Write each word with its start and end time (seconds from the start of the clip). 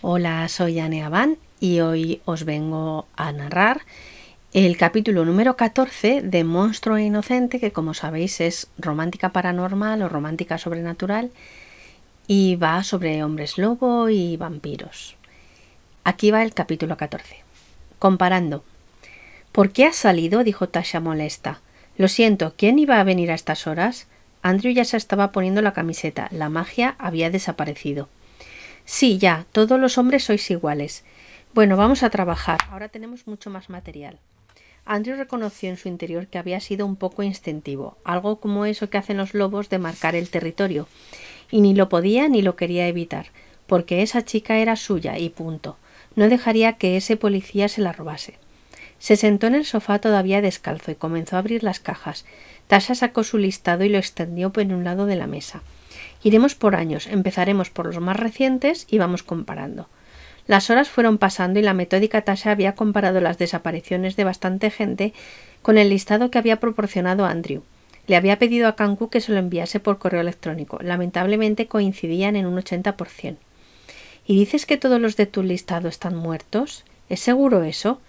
Hola, 0.00 0.46
soy 0.46 0.78
Anne 0.78 1.02
Abán 1.02 1.38
y 1.58 1.80
hoy 1.80 2.22
os 2.24 2.44
vengo 2.44 3.08
a 3.16 3.32
narrar 3.32 3.80
el 4.52 4.76
capítulo 4.76 5.24
número 5.24 5.56
14 5.56 6.22
de 6.22 6.44
Monstruo 6.44 6.98
e 6.98 7.02
Inocente, 7.02 7.58
que 7.58 7.72
como 7.72 7.94
sabéis 7.94 8.40
es 8.40 8.68
romántica 8.78 9.30
paranormal 9.30 10.00
o 10.02 10.08
romántica 10.08 10.56
sobrenatural 10.56 11.32
y 12.28 12.54
va 12.54 12.84
sobre 12.84 13.24
hombres 13.24 13.58
lobo 13.58 14.08
y 14.08 14.36
vampiros. 14.36 15.16
Aquí 16.04 16.30
va 16.30 16.44
el 16.44 16.54
capítulo 16.54 16.96
14. 16.96 17.42
Comparando. 17.98 18.62
¿Por 19.50 19.70
qué 19.72 19.86
has 19.86 19.96
salido? 19.96 20.44
dijo 20.44 20.68
Tasha 20.68 21.00
molesta. 21.00 21.60
Lo 21.96 22.06
siento, 22.06 22.54
¿quién 22.56 22.78
iba 22.78 23.00
a 23.00 23.04
venir 23.04 23.32
a 23.32 23.34
estas 23.34 23.66
horas? 23.66 24.06
Andrew 24.42 24.72
ya 24.72 24.84
se 24.84 24.96
estaba 24.96 25.32
poniendo 25.32 25.60
la 25.60 25.72
camiseta. 25.72 26.28
La 26.30 26.48
magia 26.48 26.94
había 27.00 27.30
desaparecido. 27.30 28.08
Sí, 28.90 29.18
ya, 29.18 29.44
todos 29.52 29.78
los 29.78 29.98
hombres 29.98 30.24
sois 30.24 30.50
iguales. 30.50 31.04
Bueno, 31.52 31.76
vamos 31.76 32.02
a 32.02 32.08
trabajar. 32.08 32.56
Ahora 32.70 32.88
tenemos 32.88 33.26
mucho 33.26 33.50
más 33.50 33.68
material. 33.68 34.18
Andrew 34.86 35.14
reconoció 35.14 35.68
en 35.68 35.76
su 35.76 35.88
interior 35.88 36.26
que 36.26 36.38
había 36.38 36.58
sido 36.58 36.86
un 36.86 36.96
poco 36.96 37.22
instintivo, 37.22 37.98
algo 38.02 38.40
como 38.40 38.64
eso 38.64 38.88
que 38.88 38.96
hacen 38.96 39.18
los 39.18 39.34
lobos 39.34 39.68
de 39.68 39.78
marcar 39.78 40.16
el 40.16 40.30
territorio, 40.30 40.88
y 41.50 41.60
ni 41.60 41.74
lo 41.74 41.90
podía 41.90 42.30
ni 42.30 42.40
lo 42.40 42.56
quería 42.56 42.88
evitar, 42.88 43.26
porque 43.66 44.00
esa 44.00 44.24
chica 44.24 44.56
era 44.56 44.74
suya 44.74 45.18
y 45.18 45.28
punto. 45.28 45.76
No 46.16 46.30
dejaría 46.30 46.78
que 46.78 46.96
ese 46.96 47.18
policía 47.18 47.68
se 47.68 47.82
la 47.82 47.92
robase. 47.92 48.38
Se 48.98 49.16
sentó 49.16 49.48
en 49.48 49.54
el 49.54 49.66
sofá 49.66 49.98
todavía 49.98 50.40
descalzo 50.40 50.92
y 50.92 50.94
comenzó 50.94 51.36
a 51.36 51.40
abrir 51.40 51.62
las 51.62 51.78
cajas. 51.78 52.24
Tasha 52.68 52.94
sacó 52.94 53.22
su 53.22 53.36
listado 53.36 53.84
y 53.84 53.90
lo 53.90 53.98
extendió 53.98 54.50
por 54.50 54.64
un 54.64 54.82
lado 54.82 55.04
de 55.04 55.16
la 55.16 55.26
mesa. 55.26 55.62
Iremos 56.22 56.54
por 56.54 56.74
años, 56.74 57.06
empezaremos 57.06 57.70
por 57.70 57.86
los 57.86 58.00
más 58.00 58.16
recientes 58.16 58.86
y 58.88 58.98
vamos 58.98 59.22
comparando. 59.22 59.88
Las 60.46 60.70
horas 60.70 60.88
fueron 60.88 61.18
pasando 61.18 61.60
y 61.60 61.62
la 61.62 61.74
metódica 61.74 62.22
Tasha 62.22 62.50
había 62.50 62.74
comparado 62.74 63.20
las 63.20 63.38
desapariciones 63.38 64.16
de 64.16 64.24
bastante 64.24 64.70
gente 64.70 65.12
con 65.60 65.76
el 65.76 65.90
listado 65.90 66.30
que 66.30 66.38
había 66.38 66.58
proporcionado 66.58 67.26
Andrew. 67.26 67.62
Le 68.06 68.16
había 68.16 68.38
pedido 68.38 68.66
a 68.66 68.74
Kanku 68.74 69.10
que 69.10 69.20
se 69.20 69.32
lo 69.32 69.38
enviase 69.38 69.78
por 69.78 69.98
correo 69.98 70.22
electrónico. 70.22 70.78
Lamentablemente 70.82 71.66
coincidían 71.66 72.34
en 72.36 72.46
un 72.46 72.56
80%. 72.56 73.36
¿Y 74.26 74.38
dices 74.38 74.64
que 74.64 74.78
todos 74.78 75.00
los 75.00 75.16
de 75.16 75.26
tu 75.26 75.42
listado 75.42 75.88
están 75.88 76.16
muertos? 76.16 76.84
¿Es 77.10 77.20
seguro 77.20 77.62
eso? 77.62 78.00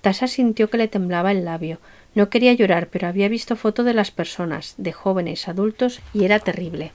Tasha 0.00 0.26
sintió 0.26 0.70
que 0.70 0.78
le 0.78 0.88
temblaba 0.88 1.30
el 1.30 1.44
labio. 1.44 1.78
No 2.14 2.30
quería 2.30 2.54
llorar, 2.54 2.88
pero 2.88 3.06
había 3.06 3.28
visto 3.28 3.54
foto 3.54 3.84
de 3.84 3.94
las 3.94 4.10
personas, 4.10 4.74
de 4.78 4.92
jóvenes, 4.92 5.46
adultos, 5.48 6.00
y 6.12 6.24
era 6.24 6.40
terrible. 6.40 6.92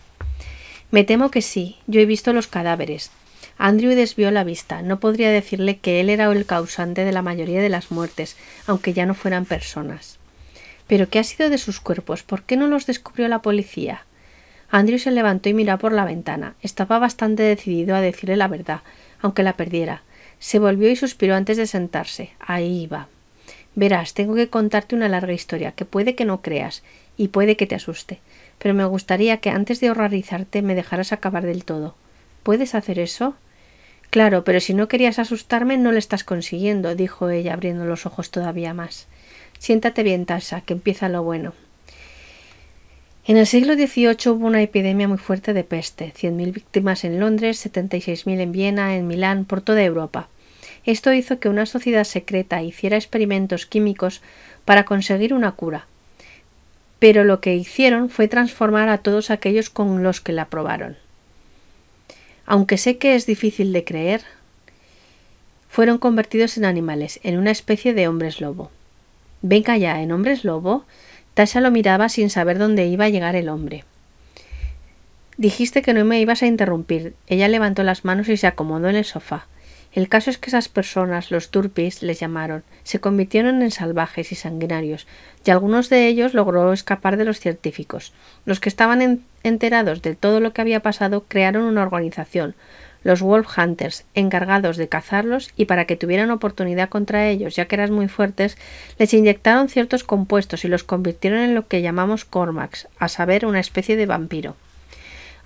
Me 0.89 1.03
temo 1.03 1.31
que 1.31 1.41
sí. 1.41 1.75
Yo 1.88 1.99
he 1.99 2.05
visto 2.05 2.31
los 2.31 2.47
cadáveres. 2.47 3.11
Andrew 3.57 3.93
desvió 3.93 4.31
la 4.31 4.45
vista. 4.45 4.81
No 4.81 4.99
podría 4.99 5.30
decirle 5.31 5.80
que 5.80 5.99
él 5.99 6.09
era 6.09 6.31
el 6.31 6.45
causante 6.45 7.03
de 7.03 7.11
la 7.11 7.21
mayoría 7.21 7.61
de 7.61 7.69
las 7.69 7.91
muertes, 7.91 8.38
aunque 8.67 8.93
ya 8.93 9.05
no 9.05 9.13
fueran 9.13 9.45
personas. 9.45 10.17
¿Pero 10.88 11.09
qué 11.09 11.19
ha 11.19 11.23
sido 11.25 11.49
de 11.49 11.58
sus 11.58 11.81
cuerpos? 11.81 12.23
¿Por 12.23 12.43
qué 12.43 12.55
no 12.55 12.67
los 12.67 12.85
descubrió 12.85 13.27
la 13.27 13.41
policía? 13.41 14.05
Andrew 14.69 14.99
se 14.99 15.11
levantó 15.11 15.49
y 15.49 15.53
miró 15.53 15.77
por 15.77 15.91
la 15.91 16.05
ventana. 16.05 16.55
Estaba 16.61 16.99
bastante 16.99 17.43
decidido 17.43 17.93
a 17.93 18.02
decirle 18.02 18.38
la 18.38 18.47
verdad, 18.47 18.81
aunque 19.21 19.43
la 19.43 19.58
perdiera. 19.58 20.03
Se 20.39 20.59
volvió 20.59 20.89
y 20.89 20.95
suspiró 20.95 21.35
antes 21.35 21.58
de 21.58 21.67
sentarse. 21.67 22.31
Ahí 22.39 22.83
iba. 22.83 23.09
Verás, 23.75 24.13
tengo 24.13 24.35
que 24.35 24.49
contarte 24.49 24.95
una 24.95 25.09
larga 25.09 25.33
historia, 25.33 25.73
que 25.73 25.83
puede 25.83 26.15
que 26.15 26.25
no 26.25 26.41
creas, 26.41 26.83
y 27.17 27.30
puede 27.30 27.58
que 27.58 27.67
te 27.67 27.75
asuste 27.75 28.21
pero 28.59 28.73
me 28.73 28.86
gustaría 28.86 29.38
que 29.38 29.50
antes 29.50 29.80
de 29.80 29.91
horrorizarte 29.91 30.61
me 30.61 30.75
dejaras 30.75 31.11
acabar 31.11 31.45
del 31.45 31.63
todo. 31.63 31.95
¿Puedes 32.44 32.75
hacer 32.75 32.99
eso? 32.99 33.36
Claro, 34.09 34.44
pero 34.44 34.59
si 34.59 34.73
no 34.73 34.88
querías 34.88 35.19
asustarme 35.19 35.77
no 35.77 35.91
lo 35.91 35.97
estás 35.97 36.23
consiguiendo, 36.23 36.95
dijo 36.95 37.30
ella 37.30 37.53
abriendo 37.53 37.86
los 37.86 38.05
ojos 38.05 38.31
todavía 38.31 38.73
más. 38.73 39.08
Siéntate 39.59 40.03
bien, 40.03 40.25
Tasa, 40.25 40.61
que 40.61 40.73
empieza 40.73 41.09
lo 41.09 41.23
bueno. 41.23 41.54
En 43.26 43.36
el 43.36 43.45
siglo 43.45 43.73
XVIII 43.73 44.31
hubo 44.31 44.48
una 44.48 44.61
epidemia 44.61 45.08
muy 45.10 45.17
fuerte 45.17 45.54
de 45.54 45.65
peste, 45.65 46.14
cien 46.15 46.37
mil 46.37 46.54
víctimas 46.54 47.04
en 47.04 47.20
Londres, 47.20 47.58
setenta 47.58 47.98
y 47.98 48.02
seis 48.02 48.26
mil 48.26 48.39
en 48.39 48.54
Viena, 48.54 48.95
en 48.95 49.05
Milán, 49.05 49.43
por 49.43 49.60
toda 49.60 49.83
Europa. 49.83 50.30
Esto 50.86 51.11
hizo 51.11 51.37
que 51.39 51.49
una 51.49 51.65
sociedad 51.65 52.05
secreta 52.05 52.64
hiciera 52.64 52.95
experimentos 52.95 53.65
químicos 53.65 54.21
para 54.64 54.86
conseguir 54.86 55.33
una 55.33 55.52
cura, 55.52 55.87
pero 56.99 57.23
lo 57.23 57.41
que 57.41 57.55
hicieron 57.55 58.09
fue 58.09 58.27
transformar 58.27 58.89
a 58.89 58.99
todos 58.99 59.30
aquellos 59.30 59.69
con 59.69 60.03
los 60.03 60.21
que 60.21 60.33
la 60.33 60.45
probaron. 60.45 60.97
Aunque 62.45 62.77
sé 62.77 62.97
que 62.97 63.15
es 63.15 63.25
difícil 63.25 63.73
de 63.73 63.83
creer, 63.83 64.21
fueron 65.69 65.97
convertidos 65.97 66.57
en 66.57 66.65
animales, 66.65 67.19
en 67.23 67.37
una 67.37 67.52
especie 67.52 67.93
de 67.93 68.07
hombres 68.07 68.41
lobo. 68.41 68.71
Venga 69.41 69.77
ya, 69.77 70.02
en 70.02 70.11
hombres 70.11 70.43
lobo. 70.43 70.86
Tasha 71.33 71.61
lo 71.61 71.69
miraba 71.69 72.09
sin 72.09 72.30
saber 72.30 72.57
dónde 72.57 72.87
iba 72.87 73.05
a 73.05 73.09
llegar 73.09 73.36
el 73.36 73.49
hombre. 73.49 73.83
Dijiste 75.37 75.83
que 75.83 75.93
no 75.93 76.03
me 76.03 76.19
ibas 76.19 76.41
a 76.41 76.47
interrumpir. 76.47 77.13
Ella 77.27 77.47
levantó 77.47 77.83
las 77.83 78.05
manos 78.05 78.27
y 78.30 78.37
se 78.37 78.47
acomodó 78.47 78.89
en 78.89 78.95
el 78.95 79.05
sofá. 79.05 79.45
El 79.97 80.09
caso 80.09 80.30
es 80.30 80.37
que 80.37 80.52
esas 80.52 80.69
personas, 80.69 81.31
los 81.31 81.49
turpis, 81.49 82.03
les 82.03 82.19
llamaron, 82.19 82.63
se 82.83 82.99
convirtieron 82.99 83.63
en 83.63 83.71
salvajes 83.71 84.31
y 84.31 84.35
sanguinarios, 84.35 85.08
y 85.43 85.49
algunos 85.49 85.89
de 85.89 86.05
ellos 86.05 86.35
logró 86.35 86.71
escapar 86.71 87.17
de 87.17 87.25
los 87.25 87.39
científicos. 87.39 88.13
Los 88.45 88.59
que 88.59 88.69
estaban 88.69 89.23
enterados 89.41 90.03
de 90.03 90.13
todo 90.13 90.39
lo 90.39 90.53
que 90.53 90.61
había 90.61 90.81
pasado 90.81 91.25
crearon 91.27 91.63
una 91.63 91.81
organización, 91.81 92.53
los 93.02 93.23
Wolf 93.23 93.57
Hunters, 93.57 94.05
encargados 94.13 94.77
de 94.77 94.87
cazarlos 94.87 95.49
y 95.57 95.65
para 95.65 95.86
que 95.86 95.97
tuvieran 95.97 96.30
oportunidad 96.30 96.89
contra 96.89 97.27
ellos, 97.27 97.55
ya 97.55 97.65
que 97.65 97.73
eran 97.73 97.91
muy 97.91 98.07
fuertes, 98.07 98.55
les 98.99 99.15
inyectaron 99.15 99.67
ciertos 99.67 100.03
compuestos 100.03 100.63
y 100.63 100.67
los 100.67 100.83
convirtieron 100.83 101.39
en 101.39 101.55
lo 101.55 101.67
que 101.67 101.81
llamamos 101.81 102.23
Cormax, 102.23 102.87
a 102.99 103.07
saber, 103.07 103.47
una 103.47 103.59
especie 103.59 103.95
de 103.95 104.05
vampiro. 104.05 104.55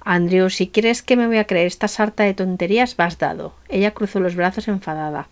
Andrew, 0.03 0.50
si 0.50 0.67
quieres 0.67 1.01
que 1.01 1.16
me 1.16 1.28
voy 1.28 1.38
a 1.38 1.45
creer 1.45 1.67
esta 1.67 1.88
sarta 1.88 2.23
de 2.23 2.34
tonterías, 2.34 2.95
vas 2.95 3.17
dado. 3.17 3.53
Ella 3.69 3.91
cruzó 3.91 4.19
los 4.19 4.35
brazos 4.35 4.67
enfadada. 4.67 5.28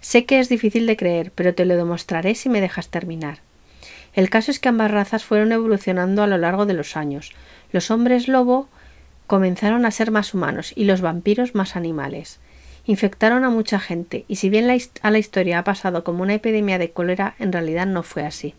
Sé 0.00 0.24
que 0.24 0.40
es 0.40 0.48
difícil 0.48 0.86
de 0.86 0.96
creer, 0.96 1.30
pero 1.34 1.54
te 1.54 1.64
lo 1.64 1.76
demostraré 1.76 2.34
si 2.34 2.48
me 2.48 2.60
dejas 2.60 2.88
terminar. 2.88 3.38
El 4.14 4.28
caso 4.28 4.50
es 4.50 4.58
que 4.58 4.68
ambas 4.68 4.90
razas 4.90 5.24
fueron 5.24 5.52
evolucionando 5.52 6.22
a 6.22 6.26
lo 6.26 6.36
largo 6.36 6.66
de 6.66 6.74
los 6.74 6.96
años. 6.96 7.32
Los 7.70 7.90
hombres 7.90 8.28
lobo 8.28 8.68
comenzaron 9.26 9.86
a 9.86 9.90
ser 9.90 10.10
más 10.10 10.34
humanos 10.34 10.72
y 10.76 10.84
los 10.84 11.00
vampiros 11.00 11.54
más 11.54 11.76
animales. 11.76 12.40
Infectaron 12.84 13.44
a 13.44 13.50
mucha 13.50 13.78
gente, 13.78 14.24
y 14.26 14.36
si 14.36 14.50
bien 14.50 14.68
a 15.02 15.10
la 15.10 15.18
historia 15.18 15.60
ha 15.60 15.64
pasado 15.64 16.02
como 16.02 16.22
una 16.24 16.34
epidemia 16.34 16.78
de 16.78 16.90
cólera, 16.90 17.36
en 17.38 17.52
realidad 17.52 17.86
no 17.86 18.02
fue 18.02 18.24
así. 18.24 18.54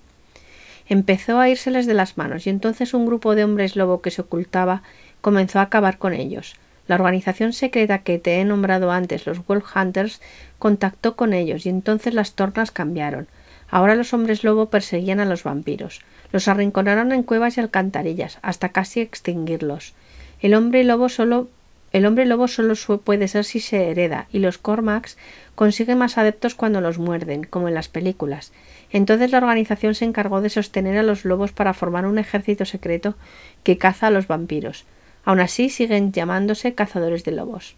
Empezó 0.87 1.39
a 1.39 1.49
írseles 1.49 1.85
de 1.85 1.93
las 1.93 2.17
manos, 2.17 2.47
y 2.47 2.49
entonces 2.49 2.93
un 2.93 3.05
grupo 3.05 3.35
de 3.35 3.43
hombres 3.43 3.75
lobo 3.75 4.01
que 4.01 4.11
se 4.11 4.21
ocultaba 4.21 4.81
comenzó 5.23 5.59
a 5.59 5.63
acabar 5.63 5.97
con 5.97 6.13
ellos. 6.13 6.55
La 6.85 6.95
organización 6.95 7.53
secreta 7.53 7.99
que 7.99 8.19
te 8.19 8.41
he 8.41 8.43
nombrado 8.43 8.91
antes, 8.91 9.25
los 9.25 9.47
Wolf 9.47 9.73
Hunters, 9.73 10.19
contactó 10.59 11.15
con 11.15 11.31
ellos 11.31 11.65
y 11.65 11.69
entonces 11.69 12.13
las 12.13 12.33
tornas 12.33 12.71
cambiaron. 12.71 13.27
Ahora 13.69 13.95
los 13.95 14.13
hombres 14.13 14.43
lobo 14.43 14.65
perseguían 14.65 15.21
a 15.21 15.25
los 15.25 15.43
vampiros. 15.43 16.01
Los 16.33 16.49
arrinconaron 16.49 17.13
en 17.13 17.23
cuevas 17.23 17.55
y 17.55 17.61
alcantarillas, 17.61 18.37
hasta 18.41 18.69
casi 18.69 18.99
extinguirlos. 18.99 19.93
El 20.41 20.55
hombre 20.55 20.83
lobo 20.83 21.07
solo 21.07 21.47
el 21.93 22.07
hombre 22.07 22.25
lobo 22.25 22.47
solo 22.47 22.73
puede 23.01 23.27
ser 23.27 23.45
si 23.45 23.59
se 23.59 23.91
hereda, 23.91 24.25
y 24.31 24.39
los 24.39 24.57
Cormacs 24.57 25.15
consiguen 25.53 25.99
más 25.99 26.17
adeptos 26.17 26.55
cuando 26.55 26.81
los 26.81 26.97
muerden, 26.97 27.43
como 27.43 27.67
en 27.67 27.75
las 27.75 27.87
películas. 27.87 28.51
Entonces 28.91 29.31
la 29.31 29.37
organización 29.37 29.93
se 29.93 30.05
encargó 30.05 30.41
de 30.41 30.49
sostener 30.49 30.97
a 30.97 31.03
los 31.03 31.23
lobos 31.23 31.51
para 31.51 31.75
formar 31.75 32.07
un 32.07 32.17
ejército 32.17 32.65
secreto 32.65 33.15
que 33.61 33.77
caza 33.77 34.07
a 34.07 34.09
los 34.09 34.27
vampiros. 34.27 34.85
Aun 35.25 35.39
así 35.39 35.69
siguen 35.69 36.11
llamándose 36.11 36.73
cazadores 36.73 37.23
de 37.23 37.31
lobos. 37.31 37.75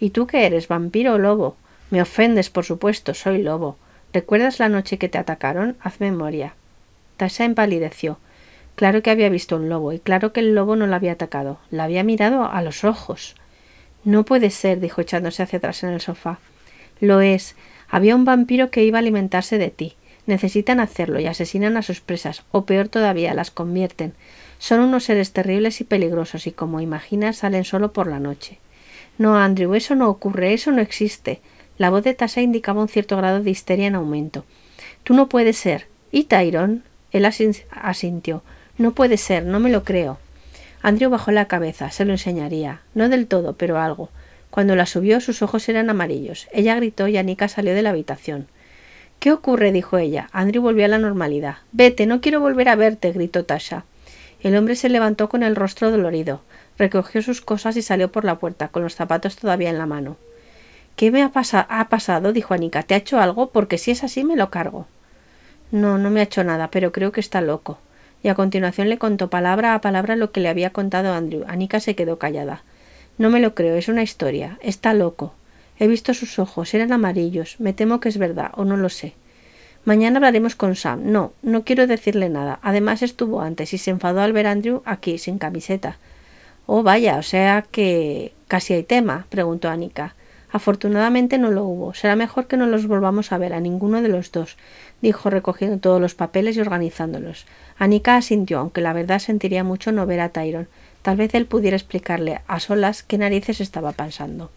¿Y 0.00 0.10
tú 0.10 0.26
qué 0.26 0.46
eres, 0.46 0.68
vampiro 0.68 1.14
o 1.14 1.18
lobo? 1.18 1.56
Me 1.90 2.02
ofendes, 2.02 2.50
por 2.50 2.64
supuesto, 2.64 3.14
soy 3.14 3.42
lobo. 3.42 3.76
¿Recuerdas 4.12 4.58
la 4.58 4.68
noche 4.68 4.98
que 4.98 5.08
te 5.08 5.18
atacaron? 5.18 5.76
Haz 5.80 6.00
memoria. 6.00 6.54
Tasha 7.16 7.44
empalideció. 7.44 8.18
Claro 8.74 9.02
que 9.02 9.10
había 9.10 9.28
visto 9.28 9.56
un 9.56 9.68
lobo, 9.68 9.92
y 9.92 9.98
claro 9.98 10.32
que 10.32 10.40
el 10.40 10.54
lobo 10.54 10.76
no 10.76 10.86
la 10.86 10.96
había 10.96 11.12
atacado. 11.12 11.58
La 11.70 11.84
había 11.84 12.04
mirado 12.04 12.44
a 12.50 12.62
los 12.62 12.84
ojos. 12.84 13.34
No 14.04 14.24
puede 14.24 14.50
ser, 14.50 14.80
dijo 14.80 15.00
echándose 15.00 15.42
hacia 15.42 15.58
atrás 15.58 15.82
en 15.82 15.90
el 15.90 16.00
sofá. 16.00 16.38
Lo 17.00 17.20
es. 17.20 17.56
Había 17.88 18.14
un 18.14 18.24
vampiro 18.24 18.70
que 18.70 18.84
iba 18.84 18.98
a 18.98 19.00
alimentarse 19.00 19.58
de 19.58 19.70
ti. 19.70 19.96
Necesitan 20.26 20.78
hacerlo 20.78 21.18
y 21.20 21.26
asesinan 21.26 21.76
a 21.76 21.82
sus 21.82 22.00
presas, 22.00 22.44
o 22.52 22.64
peor 22.66 22.88
todavía, 22.88 23.34
las 23.34 23.50
convierten. 23.50 24.14
Son 24.58 24.80
unos 24.80 25.04
seres 25.04 25.32
terribles 25.32 25.80
y 25.80 25.84
peligrosos 25.84 26.46
y 26.46 26.52
como 26.52 26.80
imaginas 26.80 27.38
salen 27.38 27.64
solo 27.64 27.92
por 27.92 28.06
la 28.06 28.18
noche. 28.18 28.58
No, 29.16 29.36
Andrew, 29.36 29.74
eso 29.74 29.94
no 29.94 30.08
ocurre, 30.08 30.52
eso 30.52 30.72
no 30.72 30.80
existe. 30.80 31.40
La 31.76 31.90
voz 31.90 32.04
de 32.04 32.14
Tasa 32.14 32.40
indicaba 32.40 32.82
un 32.82 32.88
cierto 32.88 33.16
grado 33.16 33.40
de 33.40 33.50
histeria 33.50 33.86
en 33.86 33.94
aumento. 33.94 34.44
Tú 35.04 35.14
no 35.14 35.28
puedes 35.28 35.56
ser. 35.56 35.86
¿Y 36.10 36.24
Tyrone? 36.24 36.80
Él 37.12 37.24
asintió. 37.24 38.42
No 38.76 38.92
puede 38.92 39.16
ser, 39.16 39.44
no 39.44 39.60
me 39.60 39.70
lo 39.70 39.84
creo. 39.84 40.18
Andrew 40.82 41.10
bajó 41.10 41.30
la 41.32 41.46
cabeza, 41.46 41.90
se 41.90 42.04
lo 42.04 42.12
enseñaría. 42.12 42.80
No 42.94 43.08
del 43.08 43.26
todo, 43.26 43.54
pero 43.54 43.78
algo. 43.78 44.10
Cuando 44.50 44.76
la 44.76 44.86
subió, 44.86 45.20
sus 45.20 45.42
ojos 45.42 45.68
eran 45.68 45.90
amarillos. 45.90 46.48
Ella 46.52 46.76
gritó 46.76 47.08
y 47.08 47.16
Anika 47.16 47.48
salió 47.48 47.74
de 47.74 47.82
la 47.82 47.90
habitación. 47.90 48.46
¿Qué 49.18 49.32
ocurre? 49.32 49.72
dijo 49.72 49.98
ella. 49.98 50.28
Andrew 50.32 50.62
volvió 50.62 50.84
a 50.84 50.88
la 50.88 50.98
normalidad. 50.98 51.58
Vete, 51.72 52.06
no 52.06 52.20
quiero 52.20 52.40
volver 52.40 52.68
a 52.68 52.76
verte, 52.76 53.12
gritó 53.12 53.44
Tasha. 53.44 53.84
El 54.40 54.56
hombre 54.56 54.76
se 54.76 54.88
levantó 54.88 55.28
con 55.28 55.42
el 55.42 55.56
rostro 55.56 55.90
dolorido, 55.90 56.42
recogió 56.78 57.22
sus 57.22 57.40
cosas 57.40 57.76
y 57.76 57.82
salió 57.82 58.12
por 58.12 58.24
la 58.24 58.38
puerta, 58.38 58.68
con 58.68 58.82
los 58.82 58.94
zapatos 58.94 59.36
todavía 59.36 59.70
en 59.70 59.78
la 59.78 59.86
mano. 59.86 60.16
¿Qué 60.94 61.10
me 61.10 61.22
ha, 61.22 61.30
ha 61.32 61.88
pasado? 61.88 62.32
dijo 62.32 62.54
Anika. 62.54 62.82
¿Te 62.82 62.94
ha 62.94 62.98
hecho 62.98 63.20
algo? 63.20 63.50
Porque 63.50 63.78
si 63.78 63.90
es 63.92 64.02
así 64.04 64.24
me 64.24 64.36
lo 64.36 64.50
cargo. 64.50 64.86
No, 65.70 65.98
no 65.98 66.10
me 66.10 66.20
ha 66.20 66.24
hecho 66.24 66.44
nada, 66.44 66.70
pero 66.70 66.92
creo 66.92 67.12
que 67.12 67.20
está 67.20 67.40
loco. 67.40 67.78
Y 68.22 68.28
a 68.28 68.34
continuación 68.34 68.88
le 68.88 68.98
contó 68.98 69.30
palabra 69.30 69.74
a 69.74 69.80
palabra 69.80 70.16
lo 70.16 70.32
que 70.32 70.40
le 70.40 70.48
había 70.48 70.70
contado 70.70 71.12
Andrew. 71.12 71.44
Anika 71.46 71.78
se 71.78 71.94
quedó 71.94 72.18
callada. 72.18 72.62
No 73.16 73.30
me 73.30 73.40
lo 73.40 73.54
creo, 73.54 73.76
es 73.76 73.88
una 73.88 74.02
historia. 74.02 74.58
Está 74.60 74.94
loco. 74.94 75.34
He 75.78 75.86
visto 75.86 76.14
sus 76.14 76.38
ojos, 76.38 76.74
eran 76.74 76.92
amarillos. 76.92 77.60
Me 77.60 77.72
temo 77.72 78.00
que 78.00 78.08
es 78.08 78.18
verdad, 78.18 78.50
o 78.54 78.64
no 78.64 78.76
lo 78.76 78.88
sé. 78.88 79.14
Mañana 79.88 80.18
hablaremos 80.18 80.54
con 80.54 80.76
Sam. 80.76 81.00
No, 81.04 81.32
no 81.40 81.64
quiero 81.64 81.86
decirle 81.86 82.28
nada. 82.28 82.58
Además 82.60 83.00
estuvo 83.00 83.40
antes 83.40 83.72
y 83.72 83.78
se 83.78 83.90
enfadó 83.90 84.20
al 84.20 84.34
ver 84.34 84.46
a 84.46 84.50
Andrew 84.50 84.82
aquí, 84.84 85.16
sin 85.16 85.38
camiseta. 85.38 85.96
Oh, 86.66 86.82
vaya, 86.82 87.16
o 87.16 87.22
sea 87.22 87.64
que 87.70 88.34
casi 88.48 88.74
hay 88.74 88.82
tema, 88.82 89.24
preguntó 89.30 89.70
Anika. 89.70 90.14
Afortunadamente 90.52 91.38
no 91.38 91.50
lo 91.50 91.64
hubo. 91.64 91.94
Será 91.94 92.16
mejor 92.16 92.48
que 92.48 92.58
no 92.58 92.66
los 92.66 92.86
volvamos 92.86 93.32
a 93.32 93.38
ver 93.38 93.54
a 93.54 93.60
ninguno 93.60 94.02
de 94.02 94.08
los 94.08 94.30
dos, 94.30 94.58
dijo 95.00 95.30
recogiendo 95.30 95.78
todos 95.78 96.02
los 96.02 96.14
papeles 96.14 96.58
y 96.58 96.60
organizándolos. 96.60 97.46
Anika 97.78 98.16
asintió, 98.16 98.58
aunque 98.58 98.82
la 98.82 98.92
verdad 98.92 99.20
sentiría 99.20 99.64
mucho 99.64 99.90
no 99.90 100.04
ver 100.04 100.20
a 100.20 100.28
Tyron. 100.28 100.68
Tal 101.00 101.16
vez 101.16 101.34
él 101.34 101.46
pudiera 101.46 101.78
explicarle 101.78 102.42
a 102.46 102.60
solas 102.60 103.02
qué 103.02 103.16
narices 103.16 103.62
estaba 103.62 103.92
pensando. 103.92 104.50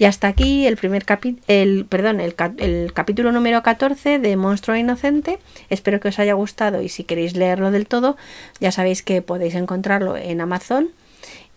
Y 0.00 0.06
hasta 0.06 0.28
aquí 0.28 0.66
el 0.66 0.78
primer 0.78 1.04
el, 1.46 1.84
perdón, 1.84 2.20
el, 2.20 2.34
el, 2.56 2.90
capítulo 2.94 3.32
número 3.32 3.62
14 3.62 4.18
de 4.18 4.34
Monstruo 4.34 4.74
Inocente. 4.74 5.38
Espero 5.68 6.00
que 6.00 6.08
os 6.08 6.18
haya 6.18 6.32
gustado 6.32 6.80
y 6.80 6.88
si 6.88 7.04
queréis 7.04 7.36
leerlo 7.36 7.70
del 7.70 7.86
todo, 7.86 8.16
ya 8.60 8.72
sabéis 8.72 9.02
que 9.02 9.20
podéis 9.20 9.54
encontrarlo 9.56 10.16
en 10.16 10.40
Amazon. 10.40 10.88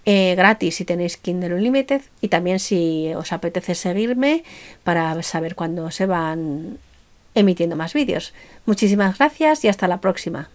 Eh, 0.05 0.35
gratis 0.35 0.75
si 0.75 0.83
tenéis 0.83 1.15
Kindle 1.15 1.55
Unlimited 1.55 2.01
y 2.19 2.27
también 2.27 2.59
si 2.59 3.13
os 3.15 3.31
apetece 3.31 3.75
seguirme 3.75 4.43
para 4.83 5.23
saber 5.23 5.55
cuándo 5.55 5.89
se 5.89 6.05
van 6.05 6.79
emitiendo 7.35 7.77
más 7.77 7.93
vídeos. 7.93 8.33
Muchísimas 8.65 9.19
gracias 9.19 9.63
y 9.63 9.69
hasta 9.69 9.87
la 9.87 10.01
próxima. 10.01 10.49